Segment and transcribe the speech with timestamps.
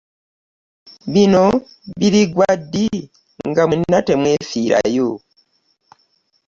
[1.13, 1.45] Bino
[1.99, 2.87] biriggwa ddi
[3.49, 5.09] nga mwenna temwefiirayo?